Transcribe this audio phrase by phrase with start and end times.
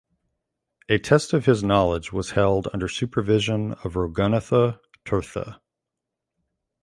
[0.89, 5.61] A test of his knowledge was held under supervision of Raghunatha Tirtha.